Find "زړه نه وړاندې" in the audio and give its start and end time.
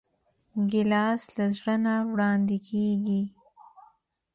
1.55-2.57